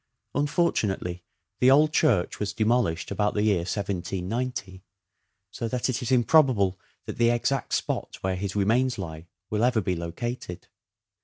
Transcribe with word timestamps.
Unfortunately 0.33 1.21
the 1.59 1.69
old 1.69 1.93
church 1.93 2.39
was 2.39 2.53
de 2.53 2.65
molished 2.65 3.11
about 3.11 3.35
the 3.35 3.43
year 3.43 3.57
1790, 3.59 4.83
so 5.51 5.67
that 5.67 5.89
it 5.89 6.01
is 6.01 6.11
improbable 6.11 6.79
that 7.05 7.19
the 7.19 7.29
exact 7.29 7.71
spot 7.71 8.17
where 8.21 8.35
his 8.35 8.55
remains 8.55 8.97
lie 8.97 9.27
will 9.51 9.63
ever 9.63 9.79
be 9.79 9.95
located. 9.95 10.69